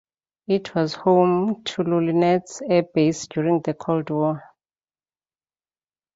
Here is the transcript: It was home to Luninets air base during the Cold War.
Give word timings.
It 0.47 0.73
was 0.73 0.95
home 0.95 1.63
to 1.63 1.83
Luninets 1.83 2.59
air 2.67 2.81
base 2.91 3.27
during 3.27 3.61
the 3.61 3.75
Cold 3.75 4.09
War. 4.09 4.41